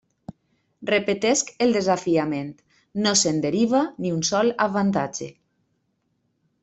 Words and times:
Repetesc 0.89 1.51
el 1.65 1.75
desafiament; 1.75 2.49
no 3.03 3.13
se'n 3.21 3.43
deriva 3.45 3.83
ni 4.05 4.15
un 4.17 4.25
sol 4.31 4.51
avantatge. 4.67 5.29